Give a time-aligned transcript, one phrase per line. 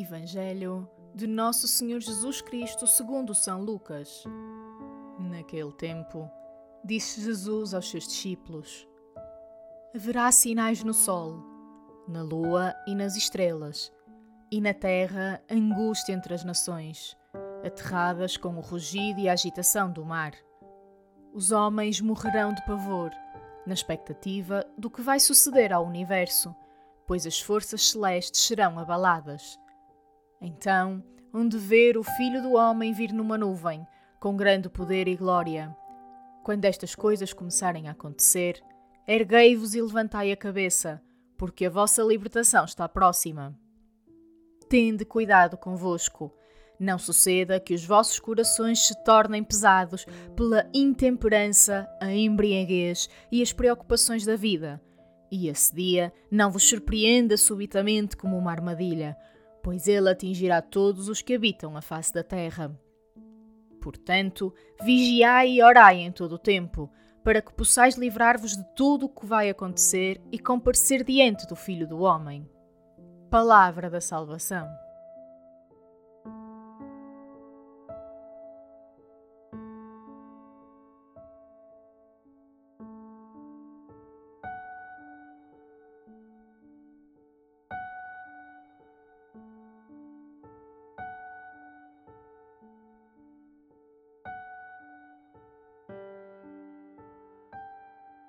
[0.00, 4.24] Evangelho de Nosso Senhor Jesus Cristo segundo São Lucas.
[5.18, 6.30] Naquele tempo,
[6.84, 8.86] disse Jesus aos seus discípulos:
[9.94, 11.42] Haverá sinais no sol,
[12.06, 13.90] na lua e nas estrelas,
[14.50, 17.16] e na terra angústia entre as nações,
[17.64, 20.34] aterradas com o rugido e a agitação do mar.
[21.32, 23.10] Os homens morrerão de pavor,
[23.66, 26.54] na expectativa do que vai suceder ao universo,
[27.06, 29.58] pois as forças celestes serão abaladas.
[30.40, 33.86] Então, onde ver o Filho do Homem vir numa nuvem,
[34.20, 35.74] com grande poder e glória.
[36.42, 38.62] Quando estas coisas começarem a acontecer,
[39.06, 41.02] erguei-vos e levantai a cabeça,
[41.36, 43.58] porque a vossa libertação está próxima.
[44.68, 46.32] Tende cuidado convosco.
[46.78, 50.04] Não suceda que os vossos corações se tornem pesados
[50.36, 54.80] pela intemperança, a embriaguez e as preocupações da vida,
[55.30, 59.16] e esse dia não vos surpreenda subitamente como uma armadilha,
[59.66, 62.70] pois ele atingirá todos os que habitam a face da terra.
[63.80, 66.88] Portanto, vigiai e orai em todo o tempo,
[67.24, 71.84] para que possais livrar-vos de tudo o que vai acontecer e comparecer diante do Filho
[71.84, 72.48] do Homem.
[73.28, 74.68] Palavra da Salvação.